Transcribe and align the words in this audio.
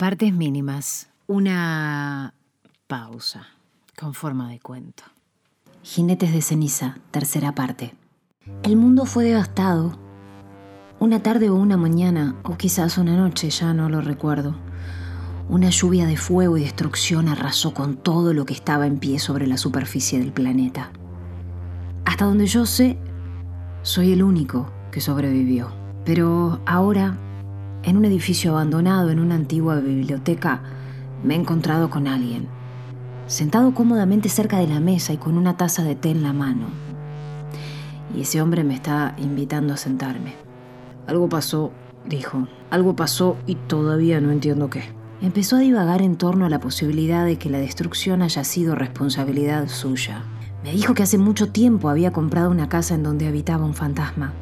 Partes 0.00 0.32
mínimas. 0.32 1.10
Una 1.26 2.32
pausa 2.86 3.48
con 3.98 4.14
forma 4.14 4.48
de 4.48 4.58
cuento. 4.58 5.02
Jinetes 5.82 6.32
de 6.32 6.40
ceniza, 6.40 6.96
tercera 7.10 7.54
parte. 7.54 7.92
El 8.62 8.76
mundo 8.76 9.04
fue 9.04 9.24
devastado. 9.24 9.98
Una 11.00 11.22
tarde 11.22 11.50
o 11.50 11.54
una 11.54 11.76
mañana, 11.76 12.34
o 12.44 12.56
quizás 12.56 12.96
una 12.96 13.14
noche, 13.14 13.50
ya 13.50 13.74
no 13.74 13.90
lo 13.90 14.00
recuerdo. 14.00 14.56
Una 15.50 15.68
lluvia 15.68 16.06
de 16.06 16.16
fuego 16.16 16.56
y 16.56 16.62
destrucción 16.62 17.28
arrasó 17.28 17.74
con 17.74 17.98
todo 17.98 18.32
lo 18.32 18.46
que 18.46 18.54
estaba 18.54 18.86
en 18.86 19.00
pie 19.00 19.18
sobre 19.18 19.46
la 19.46 19.58
superficie 19.58 20.18
del 20.18 20.32
planeta. 20.32 20.92
Hasta 22.06 22.24
donde 22.24 22.46
yo 22.46 22.64
sé, 22.64 22.96
soy 23.82 24.14
el 24.14 24.22
único 24.22 24.72
que 24.92 25.02
sobrevivió. 25.02 25.74
Pero 26.06 26.62
ahora 26.64 27.18
en 27.82 27.96
un 27.96 28.04
edificio 28.04 28.52
abandonado 28.52 29.10
en 29.10 29.20
una 29.20 29.34
antigua 29.34 29.76
biblioteca, 29.80 30.60
me 31.24 31.34
he 31.34 31.38
encontrado 31.38 31.90
con 31.90 32.06
alguien, 32.06 32.48
sentado 33.26 33.74
cómodamente 33.74 34.28
cerca 34.28 34.58
de 34.58 34.66
la 34.66 34.80
mesa 34.80 35.12
y 35.12 35.16
con 35.16 35.38
una 35.38 35.56
taza 35.56 35.82
de 35.82 35.94
té 35.94 36.10
en 36.10 36.22
la 36.22 36.32
mano. 36.32 36.66
Y 38.14 38.22
ese 38.22 38.42
hombre 38.42 38.64
me 38.64 38.74
está 38.74 39.14
invitando 39.18 39.72
a 39.72 39.76
sentarme. 39.76 40.34
Algo 41.06 41.28
pasó, 41.28 41.70
dijo. 42.06 42.48
Algo 42.70 42.96
pasó 42.96 43.36
y 43.46 43.54
todavía 43.54 44.20
no 44.20 44.30
entiendo 44.30 44.68
qué. 44.68 44.82
Empezó 45.22 45.56
a 45.56 45.60
divagar 45.60 46.02
en 46.02 46.16
torno 46.16 46.46
a 46.46 46.48
la 46.48 46.60
posibilidad 46.60 47.24
de 47.24 47.36
que 47.36 47.50
la 47.50 47.58
destrucción 47.58 48.22
haya 48.22 48.42
sido 48.44 48.74
responsabilidad 48.74 49.68
suya. 49.68 50.22
Me 50.64 50.72
dijo 50.72 50.94
que 50.94 51.02
hace 51.02 51.18
mucho 51.18 51.50
tiempo 51.50 51.88
había 51.88 52.12
comprado 52.12 52.50
una 52.50 52.68
casa 52.68 52.94
en 52.94 53.02
donde 53.02 53.26
habitaba 53.26 53.64
un 53.64 53.74
fantasma 53.74 54.32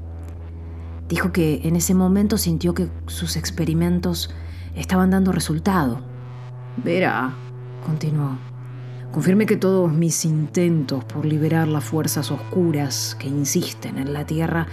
Dijo 1.08 1.32
que 1.32 1.62
en 1.64 1.76
ese 1.76 1.94
momento 1.94 2.36
sintió 2.36 2.74
que 2.74 2.88
sus 3.06 3.36
experimentos 3.36 4.30
estaban 4.74 5.10
dando 5.10 5.32
resultado. 5.32 6.00
Verá, 6.84 7.32
continuó. 7.84 8.36
Confirme 9.12 9.46
que 9.46 9.56
todos 9.56 9.90
mis 9.90 10.24
intentos 10.26 11.02
por 11.04 11.24
liberar 11.24 11.66
las 11.66 11.82
fuerzas 11.82 12.30
oscuras 12.30 13.16
que 13.18 13.26
insisten 13.26 13.96
en 13.96 14.12
la 14.12 14.26
Tierra 14.26 14.66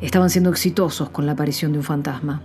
estaban 0.00 0.30
siendo 0.30 0.50
exitosos 0.50 1.10
con 1.10 1.26
la 1.26 1.32
aparición 1.32 1.72
de 1.72 1.78
un 1.78 1.84
fantasma. 1.84 2.42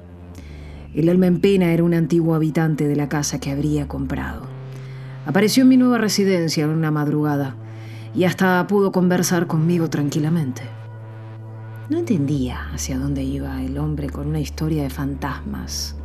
El 0.95 1.07
alma 1.07 1.27
en 1.27 1.39
pena 1.41 1.71
era 1.71 1.83
un 1.83 1.93
antiguo 1.93 2.33
habitante 2.33 2.87
de 2.87 2.95
la 2.95 3.09
casa 3.09 3.39
que 3.39 3.51
habría 3.51 3.87
comprado. 3.87 4.47
Apareció 5.25 5.63
en 5.63 5.69
mi 5.69 5.77
nueva 5.77 5.99
residencia 5.99 6.63
en 6.63 6.71
una 6.71 6.89
madrugada 6.89 7.55
y 8.15 8.23
hasta 8.23 8.65
pudo 8.65 8.91
conversar 8.91 9.45
conmigo 9.45 9.89
tranquilamente. 9.89 10.63
No 11.87 11.99
entendía 11.99 12.71
hacia 12.73 12.97
dónde 12.97 13.21
iba 13.21 13.61
el 13.61 13.77
hombre 13.77 14.09
con 14.09 14.27
una 14.27 14.39
historia 14.39 14.81
de 14.81 14.89
fantasmas. 14.89 15.95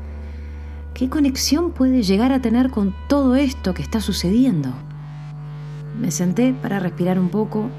¿Qué 0.92 1.08
conexión 1.08 1.72
puede 1.72 2.02
llegar 2.02 2.32
a 2.32 2.42
tener 2.42 2.70
con 2.70 2.94
todo 3.08 3.34
esto 3.34 3.72
que 3.72 3.80
está 3.80 4.02
sucediendo? 4.02 4.74
Me 5.98 6.10
senté 6.10 6.52
para 6.52 6.80
respirar 6.80 7.18
un 7.18 7.30
poco. 7.30 7.70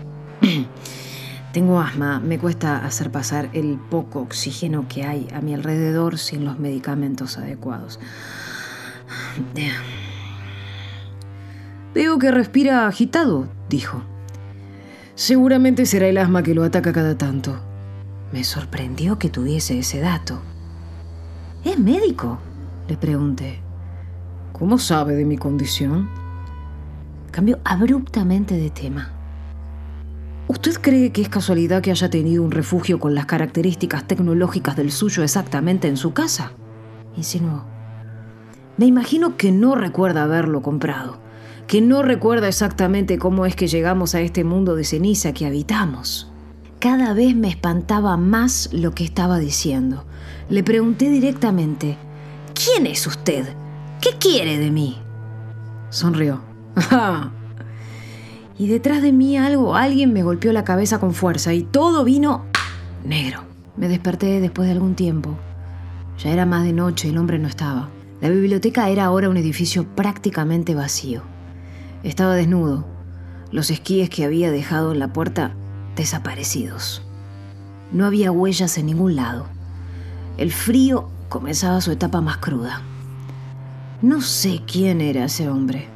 Tengo 1.53 1.79
asma, 1.79 2.19
me 2.19 2.39
cuesta 2.39 2.83
hacer 2.83 3.11
pasar 3.11 3.49
el 3.53 3.77
poco 3.77 4.21
oxígeno 4.21 4.87
que 4.87 5.03
hay 5.03 5.27
a 5.31 5.41
mi 5.41 5.53
alrededor 5.53 6.17
sin 6.17 6.43
los 6.43 6.57
medicamentos 6.57 7.37
adecuados. 7.37 7.99
Veo 11.93 12.17
que 12.17 12.31
respira 12.31 12.87
agitado, 12.87 13.47
dijo. 13.69 14.01
Seguramente 15.13 15.85
será 15.85 16.07
el 16.07 16.17
asma 16.17 16.41
que 16.41 16.55
lo 16.55 16.63
ataca 16.63 16.91
cada 16.93 17.15
tanto. 17.15 17.70
Me 18.31 18.43
sorprendió 18.45 19.19
que 19.19 19.29
tuviese 19.29 19.77
ese 19.77 19.99
dato. 19.99 20.39
¿Es 21.65 21.77
médico? 21.77 22.39
Le 22.87 22.95
pregunté. 22.95 23.59
¿Cómo 24.53 24.77
sabe 24.77 25.15
de 25.15 25.25
mi 25.25 25.37
condición? 25.37 26.09
Cambió 27.31 27.59
abruptamente 27.65 28.55
de 28.55 28.69
tema. 28.69 29.11
¿Usted 30.47 30.75
cree 30.81 31.11
que 31.11 31.21
es 31.21 31.29
casualidad 31.29 31.81
que 31.81 31.91
haya 31.91 32.09
tenido 32.09 32.43
un 32.43 32.51
refugio 32.51 32.99
con 32.99 33.15
las 33.15 33.25
características 33.25 34.07
tecnológicas 34.07 34.75
del 34.75 34.91
suyo 34.91 35.23
exactamente 35.23 35.87
en 35.87 35.97
su 35.97 36.13
casa? 36.13 36.53
Insinuó. 37.17 37.65
Me 38.77 38.85
imagino 38.85 39.35
que 39.35 39.51
no 39.51 39.75
recuerda 39.75 40.23
haberlo 40.23 40.61
comprado, 40.61 41.19
que 41.67 41.81
no 41.81 42.01
recuerda 42.01 42.47
exactamente 42.47 43.17
cómo 43.17 43.45
es 43.45 43.55
que 43.55 43.67
llegamos 43.67 44.15
a 44.15 44.21
este 44.21 44.43
mundo 44.43 44.75
de 44.75 44.85
ceniza 44.85 45.33
que 45.33 45.45
habitamos. 45.45 46.30
Cada 46.81 47.13
vez 47.13 47.35
me 47.35 47.47
espantaba 47.47 48.17
más 48.17 48.69
lo 48.73 48.95
que 48.95 49.03
estaba 49.03 49.37
diciendo. 49.37 50.03
Le 50.49 50.63
pregunté 50.63 51.11
directamente, 51.11 51.95
¿quién 52.55 52.87
es 52.87 53.05
usted? 53.05 53.47
¿Qué 54.01 54.17
quiere 54.17 54.57
de 54.57 54.71
mí? 54.71 54.97
Sonrió. 55.91 56.41
y 58.57 58.67
detrás 58.67 59.03
de 59.03 59.11
mí 59.11 59.37
algo, 59.37 59.75
alguien 59.75 60.11
me 60.11 60.23
golpeó 60.23 60.51
la 60.53 60.63
cabeza 60.63 60.99
con 60.99 61.13
fuerza 61.13 61.53
y 61.53 61.61
todo 61.61 62.03
vino 62.03 62.45
negro. 63.05 63.43
Me 63.77 63.87
desperté 63.87 64.41
después 64.41 64.65
de 64.65 64.73
algún 64.73 64.95
tiempo. 64.95 65.37
Ya 66.17 66.31
era 66.31 66.47
más 66.47 66.63
de 66.63 66.73
noche, 66.73 67.09
el 67.09 67.19
hombre 67.19 67.37
no 67.37 67.47
estaba. 67.47 67.89
La 68.21 68.29
biblioteca 68.29 68.89
era 68.89 69.05
ahora 69.05 69.29
un 69.29 69.37
edificio 69.37 69.85
prácticamente 69.95 70.73
vacío. 70.73 71.21
Estaba 72.01 72.33
desnudo. 72.33 72.87
Los 73.51 73.69
esquíes 73.69 74.09
que 74.09 74.25
había 74.25 74.49
dejado 74.49 74.93
en 74.93 74.97
la 74.97 75.13
puerta 75.13 75.53
desaparecidos. 75.95 77.01
No 77.91 78.05
había 78.05 78.31
huellas 78.31 78.77
en 78.77 78.85
ningún 78.85 79.15
lado. 79.15 79.47
El 80.37 80.51
frío 80.51 81.09
comenzaba 81.29 81.81
su 81.81 81.91
etapa 81.91 82.21
más 82.21 82.37
cruda. 82.37 82.81
No 84.01 84.21
sé 84.21 84.61
quién 84.65 85.01
era 85.01 85.25
ese 85.25 85.49
hombre, 85.49 85.87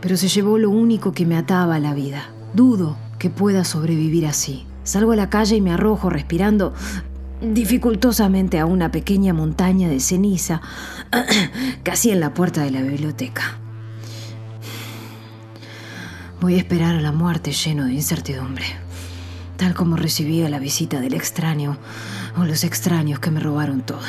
pero 0.00 0.16
se 0.16 0.28
llevó 0.28 0.58
lo 0.58 0.70
único 0.70 1.12
que 1.12 1.24
me 1.24 1.36
ataba 1.36 1.76
a 1.76 1.80
la 1.80 1.94
vida. 1.94 2.24
Dudo 2.54 2.96
que 3.18 3.30
pueda 3.30 3.64
sobrevivir 3.64 4.26
así. 4.26 4.66
Salgo 4.82 5.12
a 5.12 5.16
la 5.16 5.30
calle 5.30 5.56
y 5.56 5.60
me 5.60 5.72
arrojo 5.72 6.10
respirando 6.10 6.74
dificultosamente 7.40 8.58
a 8.58 8.66
una 8.66 8.90
pequeña 8.90 9.32
montaña 9.32 9.88
de 9.88 10.00
ceniza, 10.00 10.60
casi 11.82 12.10
en 12.10 12.20
la 12.20 12.34
puerta 12.34 12.62
de 12.62 12.70
la 12.70 12.82
biblioteca. 12.82 13.58
Voy 16.40 16.54
a 16.54 16.58
esperar 16.58 16.96
a 16.96 17.00
la 17.00 17.12
muerte 17.12 17.52
lleno 17.52 17.84
de 17.84 17.94
incertidumbre 17.94 18.85
tal 19.56 19.74
como 19.74 19.96
recibía 19.96 20.48
la 20.48 20.58
visita 20.58 21.00
del 21.00 21.14
extraño 21.14 21.78
o 22.36 22.44
los 22.44 22.64
extraños 22.64 23.18
que 23.18 23.30
me 23.30 23.40
robaron 23.40 23.82
todo. 23.82 24.06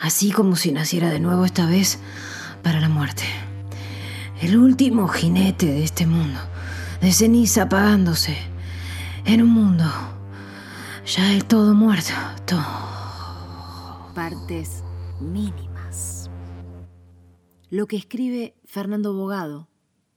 Así 0.00 0.30
como 0.30 0.56
si 0.56 0.72
naciera 0.72 1.10
de 1.10 1.20
nuevo 1.20 1.44
esta 1.44 1.66
vez 1.66 1.98
para 2.62 2.80
la 2.80 2.88
muerte. 2.88 3.24
El 4.40 4.56
último 4.56 5.08
jinete 5.08 5.66
de 5.66 5.84
este 5.84 6.06
mundo, 6.06 6.40
de 7.00 7.12
ceniza 7.12 7.62
apagándose, 7.62 8.36
en 9.24 9.42
un 9.42 9.50
mundo 9.50 9.84
ya 11.06 11.28
del 11.28 11.44
todo 11.44 11.74
muerto, 11.74 12.12
todo. 12.46 12.62
Partes 14.14 14.82
mínimas. 15.20 16.30
Lo 17.68 17.86
que 17.86 17.96
escribe 17.96 18.54
Fernando 18.64 19.12
Bogado 19.12 19.69